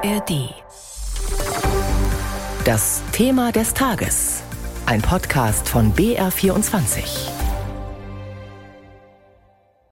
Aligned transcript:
ARD. 0.00 0.54
Das 2.64 3.02
Thema 3.10 3.50
des 3.50 3.74
Tages. 3.74 4.42
Ein 4.86 5.02
Podcast 5.02 5.68
von 5.68 5.92
BR24. 5.92 7.28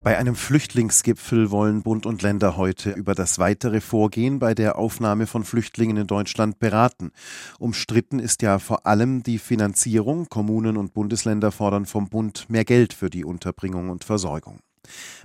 Bei 0.03 0.17
einem 0.17 0.37
Flüchtlingsgipfel 0.37 1.51
wollen 1.51 1.83
Bund 1.83 2.07
und 2.07 2.23
Länder 2.23 2.57
heute 2.57 2.93
über 2.93 3.17
das 3.17 3.41
weitere 3.41 3.81
Vorgehen 3.81 4.39
bei 4.39 4.55
der 4.55 4.79
Aufnahme 4.79 5.27
von 5.27 5.43
Flüchtlingen 5.43 5.97
in 5.97 6.07
Deutschland 6.07 6.61
beraten. 6.61 7.11
Umstritten 7.59 8.21
ist 8.21 8.43
ja 8.43 8.61
vor 8.61 8.87
allem 8.87 9.25
die 9.25 9.39
Finanzierung. 9.39 10.29
Kommunen 10.29 10.77
und 10.77 10.95
Bundesländer 10.95 11.51
fordern 11.51 11.85
vom 11.87 12.09
Bund 12.09 12.49
mehr 12.49 12.65
Geld 12.65 12.93
für 12.93 13.11
die 13.11 13.25
Unterbringung 13.25 13.91
und 13.91 14.05
Versorgung. 14.05 14.61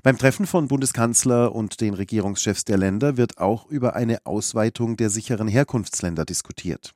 Beim 0.03 0.17
Treffen 0.17 0.47
von 0.47 0.67
Bundeskanzler 0.67 1.53
und 1.53 1.81
den 1.81 1.93
Regierungschefs 1.93 2.65
der 2.65 2.77
Länder 2.77 3.17
wird 3.17 3.37
auch 3.37 3.67
über 3.67 3.95
eine 3.95 4.25
Ausweitung 4.25 4.97
der 4.97 5.09
sicheren 5.09 5.47
Herkunftsländer 5.47 6.25
diskutiert. 6.25 6.93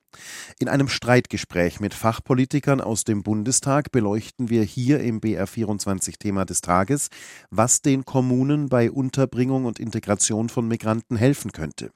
In 0.60 0.70
einem 0.70 0.88
Streitgespräch 0.88 1.80
mit 1.80 1.94
Fachpolitikern 1.94 2.82
aus 2.82 3.04
dem 3.04 3.24
Bundestag 3.24 3.92
beleuchten 3.92 4.50
wir 4.50 4.64
hier 4.64 5.00
im 5.00 5.20
BR24 5.22 6.18
Thema 6.20 6.46
des 6.46 6.62
Tages, 6.62 7.10
was 7.50 7.82
den 7.82 8.06
Kommunen 8.06 8.70
bei 8.70 8.92
Unterbringung 8.92 9.66
und 9.66 9.80
Integration 9.80 10.50
von 10.50 10.68
Migranten 10.68 11.18
helfen 11.18 11.52
könnte. 11.52 11.92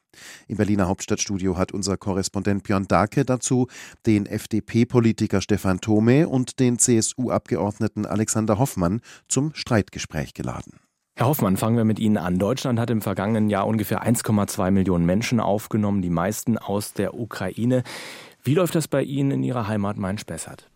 Im 0.48 0.58
Berliner 0.58 0.88
Hauptstadtstudio 0.88 1.58
hat 1.58 1.72
unser 1.72 1.98
Korrespondent 1.98 2.64
Björn 2.64 2.88
Darke 2.88 3.26
dazu 3.26 3.68
den 4.06 4.26
FDP-Politiker 4.26 5.42
Stefan 5.42 5.82
Thome 5.82 6.28
und 6.28 6.60
den 6.60 6.80
CSU-Abgeordneten 6.80 8.06
Alexander 8.06 8.58
Hoffmann 8.58 9.02
zum 9.28 9.54
Streitgespräch 9.54 10.34
geladen. 10.34 10.80
Herr 11.20 11.28
Hoffmann, 11.28 11.58
fangen 11.58 11.76
wir 11.76 11.84
mit 11.84 12.00
Ihnen 12.00 12.16
an. 12.16 12.40
Deutschland 12.40 12.80
hat 12.80 12.90
im 12.90 13.02
vergangenen 13.02 13.50
Jahr 13.50 13.68
ungefähr 13.68 14.08
1,2 14.08 14.72
Millionen 14.72 15.06
Menschen 15.06 15.42
aufgenommen, 15.42 16.02
die 16.02 16.10
meisten 16.10 16.58
aus 16.58 16.94
der 16.94 17.14
Ukraine. 17.14 17.84
Wie 18.42 18.54
läuft 18.54 18.74
das 18.76 18.88
bei 18.88 19.04
Ihnen 19.04 19.32
in 19.32 19.44
Ihrer 19.44 19.68
Heimat 19.68 19.98
Main-Spessart? 19.98 20.70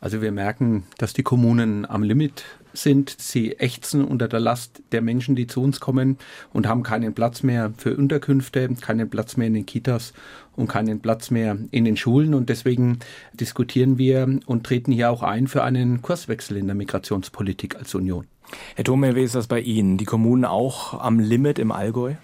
Also 0.00 0.22
wir 0.22 0.32
merken, 0.32 0.88
dass 0.98 1.12
die 1.12 1.22
Kommunen 1.22 1.86
am 1.88 2.02
Limit 2.02 2.44
sind. 2.72 3.14
Sie 3.18 3.58
ächzen 3.58 4.04
unter 4.04 4.28
der 4.28 4.40
Last 4.40 4.82
der 4.92 5.02
Menschen, 5.02 5.36
die 5.36 5.46
zu 5.46 5.62
uns 5.62 5.80
kommen 5.80 6.18
und 6.52 6.66
haben 6.66 6.82
keinen 6.82 7.14
Platz 7.14 7.42
mehr 7.42 7.72
für 7.76 7.96
Unterkünfte, 7.96 8.68
keinen 8.80 9.10
Platz 9.10 9.36
mehr 9.36 9.48
in 9.48 9.54
den 9.54 9.66
Kitas 9.66 10.12
und 10.56 10.68
keinen 10.68 11.00
Platz 11.00 11.30
mehr 11.30 11.56
in 11.70 11.84
den 11.84 11.96
Schulen. 11.96 12.34
Und 12.34 12.48
deswegen 12.48 12.98
diskutieren 13.32 13.98
wir 13.98 14.40
und 14.46 14.64
treten 14.64 14.92
hier 14.92 15.10
auch 15.10 15.22
ein 15.22 15.46
für 15.46 15.62
einen 15.62 16.02
Kurswechsel 16.02 16.56
in 16.56 16.66
der 16.66 16.76
Migrationspolitik 16.76 17.76
als 17.76 17.94
Union. 17.94 18.26
Herr 18.74 18.84
Thome, 18.84 19.14
wie 19.14 19.22
ist 19.22 19.34
das 19.34 19.46
bei 19.46 19.60
Ihnen? 19.60 19.96
Die 19.96 20.04
Kommunen 20.04 20.44
auch 20.44 21.00
am 21.00 21.20
Limit 21.20 21.58
im 21.58 21.70
Allgäu? 21.70 22.14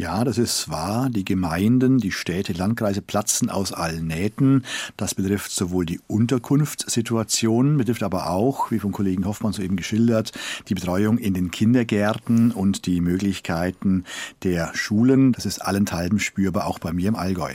Ja, 0.00 0.24
das 0.24 0.38
ist 0.38 0.70
wahr. 0.70 1.10
Die 1.10 1.26
Gemeinden, 1.26 1.98
die 1.98 2.10
Städte, 2.10 2.54
Landkreise 2.54 3.02
platzen 3.02 3.50
aus 3.50 3.74
allen 3.74 4.06
Nähten. 4.06 4.64
Das 4.96 5.14
betrifft 5.14 5.50
sowohl 5.50 5.84
die 5.84 6.00
Unterkunftssituation, 6.06 7.76
betrifft 7.76 8.02
aber 8.02 8.30
auch, 8.30 8.70
wie 8.70 8.78
vom 8.78 8.92
Kollegen 8.92 9.26
Hoffmann 9.26 9.52
soeben 9.52 9.76
geschildert, 9.76 10.32
die 10.68 10.74
Betreuung 10.74 11.18
in 11.18 11.34
den 11.34 11.50
Kindergärten 11.50 12.50
und 12.50 12.86
die 12.86 13.02
Möglichkeiten 13.02 14.04
der 14.42 14.74
Schulen. 14.74 15.32
Das 15.32 15.44
ist 15.44 15.58
allenthalben 15.58 16.18
spürbar, 16.18 16.66
auch 16.66 16.78
bei 16.78 16.94
mir 16.94 17.08
im 17.08 17.16
Allgäu. 17.16 17.52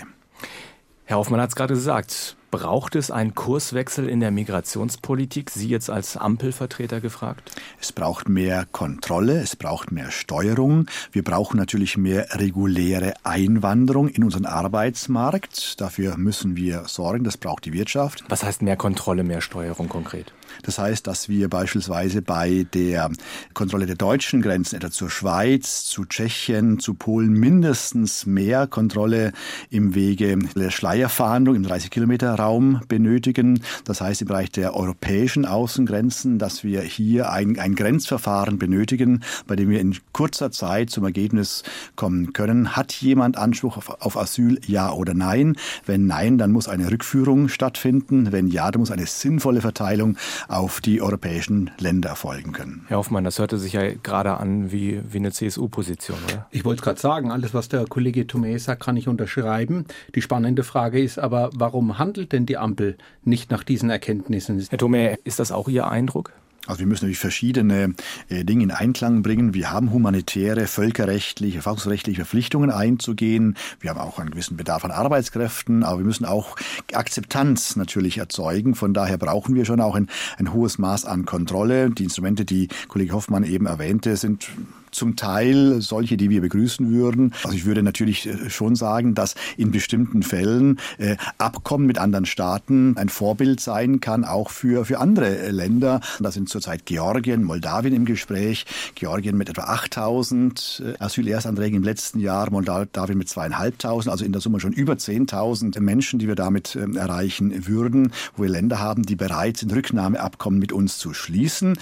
Herr 1.08 1.18
Hoffmann 1.18 1.40
hat 1.40 1.50
es 1.50 1.56
gerade 1.56 1.76
gesagt. 1.76 2.36
Braucht 2.50 2.96
es 2.96 3.12
einen 3.12 3.36
Kurswechsel 3.36 4.10
in 4.10 4.22
der 4.22 4.32
Migrationspolitik? 4.32 5.52
Sie 5.52 5.68
jetzt 5.68 5.92
als 5.92 6.18
Ampelvertreter 6.18 7.00
gefragt? 7.00 7.52
Es 7.80 7.92
braucht 7.92 8.28
mehr 8.28 8.66
Kontrolle, 8.72 9.40
es 9.40 9.56
braucht 9.56 9.92
mehr 9.92 10.10
Steuerung. 10.10 10.88
Wir 11.12 11.24
brauchen 11.24 11.58
natürlich 11.58 11.96
mehr 11.96 12.26
reguläre 12.32 13.14
Einwanderung 13.24 14.08
in 14.08 14.24
unseren 14.24 14.48
Arbeitsmarkt. 14.48 15.80
Dafür 15.80 16.18
müssen 16.18 16.56
wir 16.56 16.86
sorgen, 16.88 17.24
das 17.24 17.38
braucht 17.38 17.66
die 17.66 17.74
Wirtschaft. 17.74 18.24
Was 18.30 18.44
heißt 18.44 18.64
mehr 18.64 18.78
Kontrolle, 18.78 19.24
mehr 19.24 19.42
Steuerung 19.42 19.88
konkret? 19.88 20.34
Das 20.64 20.80
heißt, 20.80 21.06
dass 21.08 21.30
wir 21.30 21.50
beispielsweise 21.50 22.22
bei 22.22 22.66
der 22.74 23.12
Kontrolle 23.54 23.86
der 23.86 23.96
deutschen 23.96 24.42
Grenzen, 24.42 24.76
etwa 24.76 24.92
zur 24.92 25.10
Schweiz, 25.10 25.86
zu 25.86 26.06
Tschechien, 26.06 26.80
zu 26.80 26.94
Polen, 26.94 27.32
mindestens 27.32 28.26
mehr 28.26 28.68
Kontrolle 28.68 29.34
im 29.70 29.96
Wege 29.96 30.38
der 30.56 30.72
Schleierfahndung 30.72 31.56
im 31.56 31.66
30-Kilometer-Raum 31.66 32.82
benötigen. 32.88 33.62
Das 33.84 34.02
heißt, 34.02 34.22
im 34.22 34.28
Bereich 34.28 34.52
der 34.52 34.76
europäischen 34.76 35.46
Außengrenzen, 35.46 36.40
dass 36.40 36.64
wir 36.64 36.82
hier 36.82 37.32
ein, 37.32 37.60
ein 37.60 37.76
Grenzverfahren 37.76 38.58
benötigen, 38.58 39.22
bei 39.48 39.56
dem 39.56 39.70
wir 39.70 39.80
in 39.80 39.96
kurzer 40.12 40.52
Zeit 40.52 40.90
zum 40.90 41.04
Ergebnis 41.04 41.64
kommen 41.96 42.34
können. 42.34 42.76
Hat 42.76 42.94
jemand 42.94 43.38
Anspruch 43.38 43.78
auf, 43.78 43.90
auf 44.02 44.18
Asyl, 44.18 44.60
ja 44.66 44.92
oder 44.92 45.14
nein? 45.14 45.56
Wenn 45.86 46.08
nein, 46.08 46.38
dann 46.38 46.52
muss 46.52 46.68
eine 46.68 46.92
Rückführung 46.92 47.50
stattfinden. 47.50 48.32
Wenn 48.32 48.48
ja, 48.48 48.72
dann 48.72 48.80
muss 48.80 48.92
eine 48.92 49.06
sinnvolle 49.06 49.62
Verteilung 49.62 50.18
auf 50.48 50.82
die 50.82 51.02
europäischen 51.02 51.72
Länder 51.80 52.10
erfolgen 52.10 52.52
können. 52.52 52.86
Herr 52.88 52.98
Hoffmann, 52.98 53.24
das 53.24 53.40
hörte 53.40 53.58
sich 53.58 53.74
ja 53.74 53.94
gerade 53.94 54.38
an 54.38 54.72
wie, 54.72 55.02
wie 55.10 55.18
eine 55.18 55.32
CSU-Position, 55.32 56.18
oder? 56.28 56.48
Ich 56.52 56.66
wollte 56.66 56.82
gerade 56.82 57.00
sagen, 57.00 57.32
alles, 57.32 57.54
was 57.54 57.70
der 57.70 57.86
Kollege 57.86 58.22
Thomé 58.22 58.58
sagt, 58.60 58.84
kann 58.84 58.98
ich 58.98 59.08
unterschreiben. 59.08 59.86
Die 60.14 60.22
spannende 60.22 60.64
Frage 60.64 61.02
ist 61.02 61.20
aber, 61.20 61.50
warum 61.54 61.98
handelt 61.98 62.32
denn 62.32 62.46
die 62.46 62.58
Ampel 62.58 62.98
nicht 63.24 63.52
nach 63.52 63.64
diesen 63.64 63.90
Erkenntnissen? 63.90 64.66
Herr 64.70 64.80
Thomé, 64.80 65.18
ist 65.24 65.40
das 65.40 65.52
auch 65.52 65.68
Ihr 65.68 65.88
Eindruck? 65.88 66.32
Also 66.68 66.80
wir 66.80 66.88
müssen 66.88 67.06
natürlich 67.06 67.20
verschiedene 67.20 67.94
äh, 68.30 68.44
Dinge 68.44 68.64
in 68.64 68.72
Einklang 68.72 69.22
bringen. 69.22 69.54
Wir 69.54 69.72
haben 69.72 69.92
humanitäre, 69.92 70.68
völkerrechtliche, 70.68 71.62
verfassungsrechtliche 71.62 72.22
Verpflichtungen 72.22 72.72
einzugehen. 72.72 73.56
Wir 73.80 73.92
haben 73.92 74.00
auch 74.00 74.20
einen 74.20 74.32
gewissen 74.32 74.58
Bedarf 74.58 74.86
an 74.86 74.92
Arbeitskräften, 74.92 75.84
aber 75.84 76.00
wir 76.00 76.06
müssen 76.06 76.26
auch 76.26 76.56
Akzeptanz 76.94 77.76
natürlich 77.76 78.18
erzeugen. 78.18 78.76
Von 78.76 78.94
daher 78.94 79.18
brauchen 79.18 79.56
wir 79.56 79.66
schon 79.66 79.82
auch 79.82 79.96
ein, 79.96 80.10
ein 80.38 80.54
hohes 80.54 80.78
Maß 80.78 81.06
an 81.06 81.26
Kontrolle. 81.26 81.90
Die 81.90 82.04
Instrumente, 82.04 82.46
die 82.46 82.68
Kollege 82.88 83.14
Hoffmann 83.14 83.44
eben 83.44 83.66
erwähnte, 83.66 84.18
sind 84.18 84.50
zum 84.96 85.16
Teil 85.16 85.82
solche, 85.82 86.18
die 86.18 86.30
wir 86.30 86.42
begrüßen 86.42 86.92
würden. 86.92 87.34
Also 87.44 87.56
ich 87.56 87.66
würde 87.66 87.84
natürlich 87.84 88.28
äh, 88.28 88.50
schon 88.50 88.76
sagen, 88.76 89.16
dass 89.16 89.36
in 89.58 89.72
bestimmten 89.72 90.24
Fällen 90.24 90.80
äh, 90.98 91.18
Abkommen 91.38 91.86
mit 91.86 91.98
anderen 91.98 92.26
Staaten 92.26 92.98
ein 92.98 93.10
Vorbild 93.10 93.60
sein 93.60 94.00
kann, 94.00 94.24
auch 94.24 94.50
für, 94.50 94.86
für 94.86 95.00
andere 95.00 95.38
äh, 95.38 95.52
Länder. 95.52 96.02
Da 96.20 96.32
sind 96.32 96.50
zurzeit 96.50 96.86
Georgien, 96.86 97.44
Moldawien 97.44 97.94
im 97.94 98.06
Gespräch. 98.06 98.66
Georgien 98.96 99.38
mit 99.38 99.50
etwa 99.50 99.64
8000 99.64 100.84
äh, 100.86 101.04
Asylerstanträgen 101.04 101.78
im 101.78 101.84
letzten 101.84 102.20
Jahr, 102.20 102.50
Moldawien 102.50 103.18
mit 103.18 103.30
zweieinhalbtausend, 103.30 104.12
also 104.12 104.26
in 104.26 104.32
der 104.32 104.42
Summe 104.42 104.60
schon 104.60 104.74
über 104.74 104.94
10.000 104.94 105.80
Menschen, 105.80 106.20
die 106.20 106.28
wir 106.28 106.36
damit 106.36 106.76
äh, 106.76 106.98
erreichen 106.98 107.68
würden, 107.68 108.12
wo 108.36 108.44
wir 108.44 108.50
Länder 108.50 108.80
haben, 108.80 109.04
die 109.04 109.16
bereit 109.16 109.58
sind, 109.58 109.74
Rücknahmeabkommen 109.74 110.60
mit 110.60 110.72
uns 110.72 110.98
zu 110.98 111.14
schließen. 111.14 111.78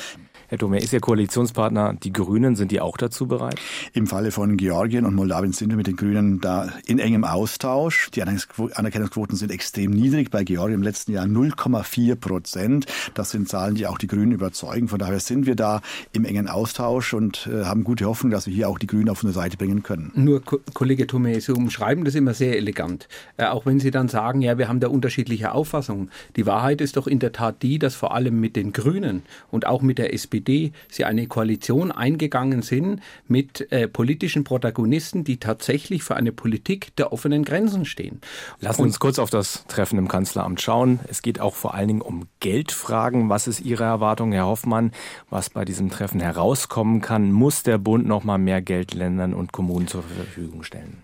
Herr 0.53 0.59
Dome, 0.59 0.77
ist 0.77 0.93
Ihr 0.93 0.99
Koalitionspartner, 0.99 1.95
die 1.95 2.13
Grünen, 2.13 2.55
sind 2.55 2.69
die 2.69 2.79
auch 2.79 2.95
dazu 2.95 3.25
bereit? 3.25 3.55
Im 3.91 4.05
Falle 4.05 4.29
von 4.29 4.55
Georgien 4.55 5.03
und 5.03 5.15
Moldawien 5.15 5.51
sind 5.51 5.71
wir 5.71 5.77
mit 5.77 5.87
den 5.87 5.95
Grünen 5.95 6.41
da 6.41 6.71
in 6.85 6.99
engem 6.99 7.23
Austausch. 7.23 8.11
Die 8.11 8.21
Anerkennungsquoten 8.21 9.35
sind 9.35 9.51
extrem 9.51 9.89
niedrig. 9.89 10.29
Bei 10.29 10.43
Georgien 10.43 10.75
im 10.75 10.83
letzten 10.83 11.11
Jahr 11.11 11.25
0,4 11.25 12.15
Prozent. 12.17 12.85
Das 13.15 13.31
sind 13.31 13.49
Zahlen, 13.49 13.73
die 13.73 13.87
auch 13.87 13.97
die 13.97 14.05
Grünen 14.05 14.31
überzeugen. 14.31 14.89
Von 14.89 14.99
daher 14.99 15.19
sind 15.19 15.47
wir 15.47 15.55
da 15.55 15.81
im 16.11 16.23
engen 16.23 16.47
Austausch 16.47 17.15
und 17.15 17.49
äh, 17.51 17.65
haben 17.65 17.83
gute 17.83 18.05
Hoffnung, 18.05 18.29
dass 18.29 18.45
wir 18.45 18.53
hier 18.53 18.69
auch 18.69 18.77
die 18.77 18.85
Grünen 18.85 19.09
auf 19.09 19.23
unsere 19.23 19.41
Seite 19.41 19.57
bringen 19.57 19.81
können. 19.81 20.11
Nur, 20.13 20.43
Ko 20.43 20.59
Kollege 20.75 21.07
Thome, 21.07 21.41
Sie 21.41 21.51
umschreiben 21.51 22.05
das 22.05 22.13
immer 22.13 22.35
sehr 22.35 22.57
elegant. 22.57 23.07
Äh, 23.37 23.45
auch 23.45 23.65
wenn 23.65 23.79
Sie 23.79 23.89
dann 23.89 24.07
sagen, 24.07 24.43
ja, 24.43 24.59
wir 24.59 24.67
haben 24.67 24.79
da 24.79 24.89
unterschiedliche 24.89 25.51
Auffassungen. 25.51 26.11
Die 26.35 26.45
Wahrheit 26.45 26.79
ist 26.79 26.95
doch 26.95 27.07
in 27.07 27.17
der 27.17 27.31
Tat 27.31 27.63
die, 27.63 27.79
dass 27.79 27.95
vor 27.95 28.13
allem 28.13 28.39
mit 28.39 28.55
den 28.55 28.71
Grünen 28.71 29.23
und 29.49 29.65
auch 29.65 29.81
mit 29.81 29.97
der 29.97 30.13
SPD 30.13 30.42
SPD 30.43 30.73
sie 30.89 31.05
eine 31.05 31.27
Koalition 31.27 31.91
eingegangen 31.91 32.61
sind 32.61 33.01
mit 33.27 33.71
äh, 33.71 33.87
politischen 33.87 34.43
Protagonisten, 34.43 35.23
die 35.23 35.37
tatsächlich 35.37 36.03
für 36.03 36.15
eine 36.15 36.31
Politik 36.31 36.95
der 36.97 37.13
offenen 37.13 37.45
Grenzen 37.45 37.85
stehen. 37.85 38.19
Lassen 38.59 38.77
Sie 38.77 38.83
uns 38.83 38.99
kurz 38.99 39.19
auf 39.19 39.29
das 39.29 39.65
Treffen 39.67 39.97
im 39.97 40.07
Kanzleramt 40.07 40.61
schauen. 40.61 40.99
Es 41.07 41.21
geht 41.21 41.39
auch 41.39 41.55
vor 41.55 41.73
allen 41.73 41.87
Dingen 41.87 42.01
um 42.01 42.27
Geldfragen. 42.39 43.29
Was 43.29 43.47
ist 43.47 43.61
Ihre 43.61 43.83
Erwartung, 43.83 44.31
Herr 44.31 44.45
Hoffmann, 44.45 44.91
was 45.29 45.49
bei 45.49 45.65
diesem 45.65 45.89
Treffen 45.89 46.19
herauskommen 46.19 47.01
kann? 47.01 47.31
Muss 47.31 47.63
der 47.63 47.77
Bund 47.77 48.05
noch 48.05 48.23
mal 48.23 48.37
mehr 48.37 48.61
Geld 48.61 48.93
Ländern 48.93 49.33
und 49.33 49.51
Kommunen 49.51 49.87
zur 49.87 50.03
Verfügung 50.03 50.63
stellen? 50.63 51.03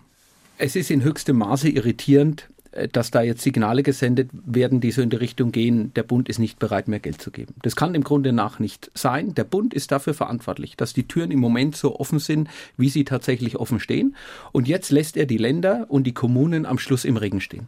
Es 0.58 0.76
ist 0.76 0.90
in 0.90 1.02
höchstem 1.02 1.38
Maße 1.38 1.70
irritierend, 1.70 2.50
dass 2.92 3.10
da 3.10 3.22
jetzt 3.22 3.42
Signale 3.42 3.82
gesendet 3.82 4.30
werden, 4.32 4.80
die 4.80 4.92
so 4.92 5.02
in 5.02 5.10
die 5.10 5.16
Richtung 5.16 5.50
gehen, 5.50 5.92
der 5.94 6.04
Bund 6.04 6.28
ist 6.28 6.38
nicht 6.38 6.58
bereit, 6.58 6.86
mehr 6.86 7.00
Geld 7.00 7.20
zu 7.20 7.30
geben. 7.30 7.54
Das 7.62 7.74
kann 7.74 7.94
im 7.94 8.04
Grunde 8.04 8.32
nach 8.32 8.60
nicht 8.60 8.90
sein. 8.94 9.34
Der 9.34 9.44
Bund 9.44 9.74
ist 9.74 9.90
dafür 9.90 10.14
verantwortlich, 10.14 10.76
dass 10.76 10.92
die 10.92 11.08
Türen 11.08 11.32
im 11.32 11.40
Moment 11.40 11.76
so 11.76 11.98
offen 11.98 12.20
sind, 12.20 12.48
wie 12.76 12.88
sie 12.88 13.04
tatsächlich 13.04 13.56
offen 13.56 13.80
stehen. 13.80 14.14
Und 14.52 14.68
jetzt 14.68 14.90
lässt 14.90 15.16
er 15.16 15.26
die 15.26 15.36
Länder 15.36 15.86
und 15.88 16.04
die 16.04 16.14
Kommunen 16.14 16.64
am 16.64 16.78
Schluss 16.78 17.04
im 17.04 17.16
Regen 17.16 17.40
stehen. 17.40 17.66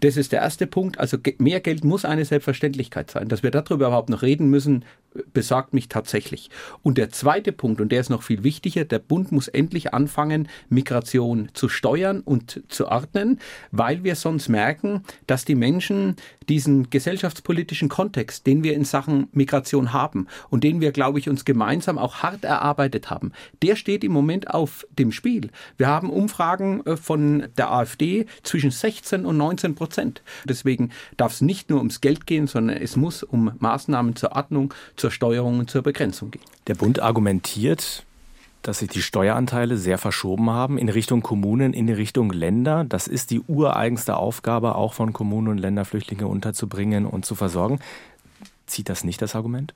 Das 0.00 0.16
ist 0.16 0.32
der 0.32 0.40
erste 0.40 0.66
Punkt. 0.66 0.98
Also 0.98 1.18
mehr 1.38 1.60
Geld 1.60 1.84
muss 1.84 2.06
eine 2.06 2.24
Selbstverständlichkeit 2.24 3.10
sein. 3.10 3.28
Dass 3.28 3.42
wir 3.42 3.50
darüber 3.50 3.86
überhaupt 3.86 4.08
noch 4.08 4.22
reden 4.22 4.48
müssen, 4.48 4.84
besorgt 5.32 5.74
mich 5.74 5.88
tatsächlich. 5.88 6.50
Und 6.82 6.98
der 6.98 7.10
zweite 7.10 7.52
Punkt, 7.52 7.80
und 7.80 7.92
der 7.92 8.00
ist 8.00 8.10
noch 8.10 8.22
viel 8.22 8.44
wichtiger, 8.44 8.84
der 8.84 8.98
Bund 8.98 9.32
muss 9.32 9.48
endlich 9.48 9.92
anfangen, 9.92 10.48
Migration 10.68 11.48
zu 11.54 11.68
steuern 11.68 12.20
und 12.20 12.62
zu 12.68 12.88
ordnen, 12.88 13.38
weil 13.72 14.04
wir 14.04 14.14
sonst 14.14 14.37
merken, 14.46 15.02
dass 15.26 15.44
die 15.44 15.56
Menschen 15.56 16.14
diesen 16.48 16.90
gesellschaftspolitischen 16.90 17.88
Kontext, 17.88 18.46
den 18.46 18.62
wir 18.62 18.74
in 18.74 18.84
Sachen 18.84 19.28
Migration 19.32 19.92
haben 19.92 20.28
und 20.50 20.62
den 20.62 20.80
wir, 20.80 20.92
glaube 20.92 21.18
ich, 21.18 21.28
uns 21.28 21.44
gemeinsam 21.44 21.98
auch 21.98 22.22
hart 22.22 22.44
erarbeitet 22.44 23.10
haben, 23.10 23.32
der 23.62 23.74
steht 23.74 24.04
im 24.04 24.12
Moment 24.12 24.50
auf 24.50 24.86
dem 24.96 25.10
Spiel. 25.12 25.50
Wir 25.76 25.88
haben 25.88 26.10
Umfragen 26.10 26.84
äh, 26.86 26.96
von 26.96 27.48
der 27.56 27.72
AfD 27.72 28.26
zwischen 28.42 28.70
16 28.70 29.24
und 29.24 29.36
19 29.36 29.74
Prozent. 29.74 30.22
Deswegen 30.44 30.90
darf 31.16 31.32
es 31.32 31.40
nicht 31.40 31.70
nur 31.70 31.78
ums 31.78 32.00
Geld 32.00 32.26
gehen, 32.26 32.46
sondern 32.46 32.76
es 32.76 32.96
muss 32.96 33.22
um 33.22 33.52
Maßnahmen 33.58 34.14
zur 34.14 34.32
Ordnung, 34.32 34.74
zur 34.96 35.10
Steuerung 35.10 35.58
und 35.58 35.70
zur 35.70 35.82
Begrenzung 35.82 36.30
gehen. 36.30 36.42
Der 36.66 36.74
Bund 36.74 37.00
argumentiert, 37.00 38.04
dass 38.62 38.80
sich 38.80 38.88
die 38.88 39.02
Steueranteile 39.02 39.76
sehr 39.76 39.98
verschoben 39.98 40.50
haben 40.50 40.78
in 40.78 40.88
Richtung 40.88 41.22
Kommunen, 41.22 41.72
in 41.72 41.88
Richtung 41.88 42.30
Länder. 42.30 42.84
Das 42.84 43.08
ist 43.08 43.30
die 43.30 43.40
ureigenste 43.40 44.16
Aufgabe, 44.16 44.74
auch 44.74 44.92
von 44.92 45.12
Kommunen 45.12 45.48
und 45.48 45.58
Ländern 45.58 45.84
Flüchtlinge 45.84 46.26
unterzubringen 46.26 47.06
und 47.06 47.24
zu 47.24 47.34
versorgen. 47.34 47.80
Zieht 48.66 48.88
das 48.88 49.04
nicht 49.04 49.22
das 49.22 49.34
Argument? 49.34 49.74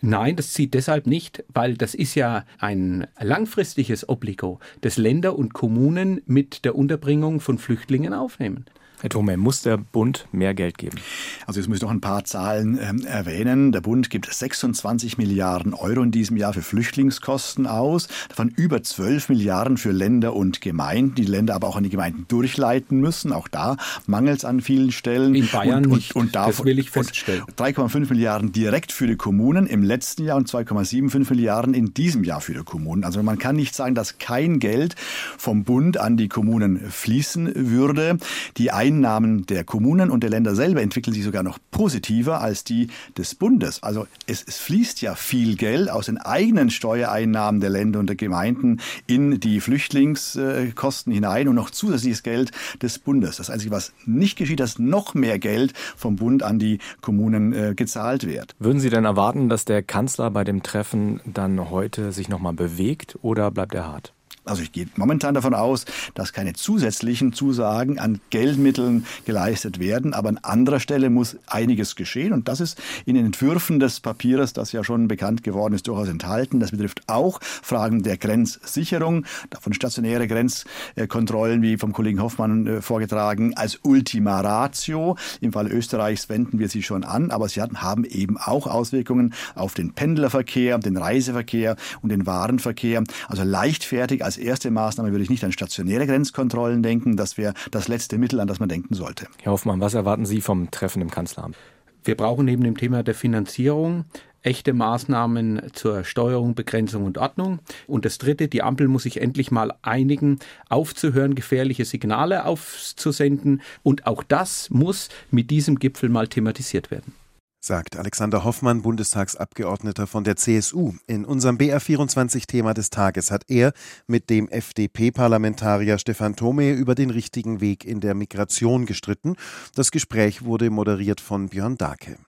Nein, 0.00 0.36
das 0.36 0.52
zieht 0.52 0.74
deshalb 0.74 1.06
nicht, 1.06 1.42
weil 1.52 1.76
das 1.76 1.94
ist 1.94 2.14
ja 2.14 2.44
ein 2.58 3.08
langfristiges 3.18 4.08
Obligo, 4.08 4.60
das 4.80 4.96
Länder 4.96 5.36
und 5.36 5.54
Kommunen 5.54 6.20
mit 6.26 6.64
der 6.64 6.76
Unterbringung 6.76 7.40
von 7.40 7.58
Flüchtlingen 7.58 8.14
aufnehmen. 8.14 8.66
Herr 9.00 9.10
Thome, 9.10 9.36
muss 9.36 9.62
der 9.62 9.76
Bund 9.76 10.26
mehr 10.32 10.54
Geld 10.54 10.76
geben? 10.76 10.98
Also 11.46 11.60
jetzt 11.60 11.68
muss 11.68 11.76
ich 11.76 11.82
noch 11.82 11.90
ein 11.90 12.00
paar 12.00 12.24
Zahlen 12.24 12.80
ähm, 12.82 13.06
erwähnen. 13.06 13.70
Der 13.70 13.80
Bund 13.80 14.10
gibt 14.10 14.32
26 14.32 15.18
Milliarden 15.18 15.72
Euro 15.72 16.02
in 16.02 16.10
diesem 16.10 16.36
Jahr 16.36 16.52
für 16.52 16.62
Flüchtlingskosten 16.62 17.68
aus, 17.68 18.08
davon 18.28 18.48
über 18.48 18.82
12 18.82 19.28
Milliarden 19.28 19.76
für 19.76 19.92
Länder 19.92 20.34
und 20.34 20.60
Gemeinden, 20.60 21.14
die 21.14 21.24
Länder 21.24 21.54
aber 21.54 21.68
auch 21.68 21.76
an 21.76 21.84
die 21.84 21.90
Gemeinden 21.90 22.26
durchleiten 22.26 22.98
müssen. 22.98 23.32
Auch 23.32 23.46
da 23.46 23.76
mangelt 24.06 24.38
es 24.38 24.44
an 24.44 24.60
vielen 24.60 24.90
Stellen. 24.90 25.36
In 25.36 25.48
Bayern 25.48 25.86
und, 25.86 25.92
und, 25.92 25.96
nicht, 25.96 26.16
und 26.16 26.34
das 26.34 26.64
will 26.64 26.80
ich 26.80 26.90
feststellen. 26.90 27.44
3,5 27.56 28.10
Milliarden 28.10 28.50
direkt 28.50 28.90
für 28.90 29.06
die 29.06 29.16
Kommunen 29.16 29.68
im 29.68 29.84
letzten 29.84 30.24
Jahr 30.24 30.36
und 30.36 30.48
2,75 30.48 31.30
Milliarden 31.30 31.72
in 31.72 31.94
diesem 31.94 32.24
Jahr 32.24 32.40
für 32.40 32.54
die 32.54 32.64
Kommunen. 32.64 33.04
Also 33.04 33.22
man 33.22 33.38
kann 33.38 33.54
nicht 33.54 33.76
sagen, 33.76 33.94
dass 33.94 34.18
kein 34.18 34.58
Geld 34.58 34.96
vom 35.36 35.62
Bund 35.62 35.98
an 35.98 36.16
die 36.16 36.28
Kommunen 36.28 36.80
fließen 36.90 37.52
würde. 37.54 38.18
Die 38.56 38.72
Einnahmen 38.88 39.44
der 39.44 39.64
Kommunen 39.64 40.10
und 40.10 40.22
der 40.22 40.30
Länder 40.30 40.54
selber 40.54 40.80
entwickeln 40.80 41.12
sich 41.12 41.22
sogar 41.22 41.42
noch 41.42 41.58
positiver 41.70 42.40
als 42.40 42.64
die 42.64 42.88
des 43.18 43.34
Bundes. 43.34 43.82
Also 43.82 44.06
es, 44.26 44.42
es 44.46 44.56
fließt 44.56 45.02
ja 45.02 45.14
viel 45.14 45.56
Geld 45.56 45.90
aus 45.90 46.06
den 46.06 46.16
eigenen 46.16 46.70
Steuereinnahmen 46.70 47.60
der 47.60 47.68
Länder 47.68 48.00
und 48.00 48.06
der 48.06 48.16
Gemeinden 48.16 48.80
in 49.06 49.40
die 49.40 49.60
Flüchtlingskosten 49.60 51.12
hinein 51.12 51.48
und 51.48 51.54
noch 51.54 51.70
zusätzliches 51.70 52.22
Geld 52.22 52.50
des 52.80 52.98
Bundes. 52.98 53.36
Das 53.36 53.50
Einzige, 53.50 53.70
was 53.70 53.92
nicht 54.06 54.38
geschieht, 54.38 54.60
dass 54.60 54.78
noch 54.78 55.12
mehr 55.12 55.38
Geld 55.38 55.74
vom 55.96 56.16
Bund 56.16 56.42
an 56.42 56.58
die 56.58 56.78
Kommunen 57.02 57.52
äh, 57.52 57.74
gezahlt 57.74 58.26
wird. 58.26 58.54
Würden 58.58 58.80
Sie 58.80 58.90
denn 58.90 59.04
erwarten, 59.04 59.50
dass 59.50 59.66
der 59.66 59.82
Kanzler 59.82 60.30
bei 60.30 60.44
dem 60.44 60.62
Treffen 60.62 61.20
dann 61.26 61.68
heute 61.70 62.12
sich 62.12 62.30
nochmal 62.30 62.54
bewegt 62.54 63.18
oder 63.20 63.50
bleibt 63.50 63.74
er 63.74 63.86
hart? 63.86 64.14
Also 64.48 64.62
ich 64.62 64.72
gehe 64.72 64.86
momentan 64.96 65.34
davon 65.34 65.54
aus, 65.54 65.84
dass 66.14 66.32
keine 66.32 66.54
zusätzlichen 66.54 67.32
Zusagen 67.32 67.98
an 67.98 68.20
Geldmitteln 68.30 69.06
geleistet 69.26 69.78
werden, 69.78 70.14
aber 70.14 70.30
an 70.30 70.38
anderer 70.38 70.80
Stelle 70.80 71.10
muss 71.10 71.36
einiges 71.46 71.96
geschehen 71.96 72.32
und 72.32 72.48
das 72.48 72.60
ist 72.60 72.80
in 73.04 73.14
den 73.14 73.26
Entwürfen 73.26 73.80
des 73.80 74.00
Papiers, 74.00 74.52
das 74.52 74.72
ja 74.72 74.82
schon 74.82 75.08
bekannt 75.08 75.42
geworden 75.42 75.74
ist, 75.74 75.86
durchaus 75.86 76.08
enthalten. 76.08 76.60
Das 76.60 76.70
betrifft 76.70 77.02
auch 77.06 77.40
Fragen 77.42 78.02
der 78.02 78.16
Grenzsicherung, 78.16 79.26
davon 79.50 79.74
stationäre 79.74 80.26
Grenzkontrollen, 80.26 81.62
wie 81.62 81.76
vom 81.76 81.92
Kollegen 81.92 82.22
Hoffmann 82.22 82.66
äh, 82.66 82.82
vorgetragen, 82.82 83.54
als 83.54 83.80
Ultima 83.82 84.40
Ratio. 84.40 85.16
Im 85.40 85.52
Fall 85.52 85.70
Österreichs 85.70 86.28
wenden 86.28 86.58
wir 86.58 86.68
sie 86.68 86.82
schon 86.82 87.04
an, 87.04 87.30
aber 87.30 87.48
sie 87.48 87.60
haben 87.60 88.04
eben 88.04 88.38
auch 88.38 88.66
Auswirkungen 88.66 89.34
auf 89.54 89.74
den 89.74 89.92
Pendlerverkehr, 89.92 90.78
den 90.78 90.96
Reiseverkehr 90.96 91.76
und 92.00 92.10
den 92.10 92.26
Warenverkehr. 92.26 93.04
Also 93.28 93.42
leichtfertig 93.42 94.24
als 94.24 94.37
erste 94.38 94.70
Maßnahme 94.70 95.10
würde 95.10 95.24
ich 95.24 95.30
nicht 95.30 95.44
an 95.44 95.52
stationäre 95.52 96.06
Grenzkontrollen 96.06 96.82
denken. 96.82 97.16
Das 97.16 97.36
wäre 97.36 97.54
das 97.70 97.88
letzte 97.88 98.18
Mittel, 98.18 98.40
an 98.40 98.48
das 98.48 98.60
man 98.60 98.68
denken 98.68 98.94
sollte. 98.94 99.26
Herr 99.42 99.52
Hoffmann, 99.52 99.80
was 99.80 99.94
erwarten 99.94 100.26
Sie 100.26 100.40
vom 100.40 100.70
Treffen 100.70 101.02
im 101.02 101.10
Kanzleramt? 101.10 101.56
Wir 102.04 102.16
brauchen 102.16 102.44
neben 102.44 102.64
dem 102.64 102.76
Thema 102.76 103.02
der 103.02 103.14
Finanzierung 103.14 104.04
echte 104.42 104.72
Maßnahmen 104.72 105.62
zur 105.72 106.04
Steuerung, 106.04 106.54
Begrenzung 106.54 107.04
und 107.04 107.18
Ordnung. 107.18 107.58
Und 107.86 108.04
das 108.04 108.18
Dritte, 108.18 108.48
die 108.48 108.62
Ampel 108.62 108.88
muss 108.88 109.02
sich 109.02 109.20
endlich 109.20 109.50
mal 109.50 109.74
einigen, 109.82 110.38
aufzuhören, 110.68 111.34
gefährliche 111.34 111.84
Signale 111.84 112.44
aufzusenden. 112.44 113.60
Und 113.82 114.06
auch 114.06 114.22
das 114.22 114.70
muss 114.70 115.08
mit 115.30 115.50
diesem 115.50 115.78
Gipfel 115.78 116.08
mal 116.08 116.28
thematisiert 116.28 116.90
werden 116.90 117.12
sagt 117.60 117.96
Alexander 117.96 118.44
Hoffmann, 118.44 118.82
Bundestagsabgeordneter 118.82 120.06
von 120.06 120.24
der 120.24 120.36
CSU. 120.36 120.94
In 121.06 121.24
unserem 121.24 121.56
BR24-Thema 121.56 122.74
des 122.74 122.90
Tages 122.90 123.30
hat 123.30 123.44
er 123.48 123.72
mit 124.06 124.30
dem 124.30 124.48
FDP-Parlamentarier 124.48 125.98
Stefan 125.98 126.36
Thome 126.36 126.72
über 126.72 126.94
den 126.94 127.10
richtigen 127.10 127.60
Weg 127.60 127.84
in 127.84 128.00
der 128.00 128.14
Migration 128.14 128.86
gestritten. 128.86 129.36
Das 129.74 129.90
Gespräch 129.90 130.44
wurde 130.44 130.70
moderiert 130.70 131.20
von 131.20 131.48
Björn 131.48 131.76
Dake. 131.76 132.18